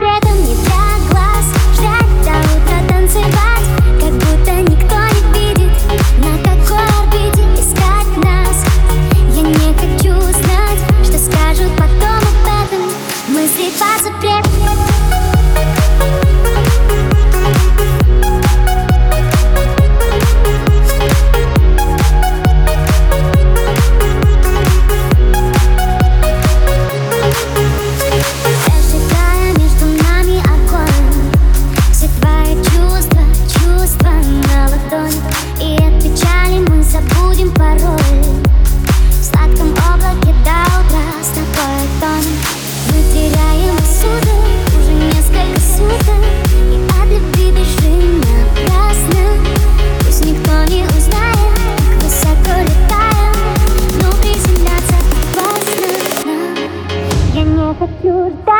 breath 0.00 0.29
the 57.80 57.86
truth. 58.02 58.59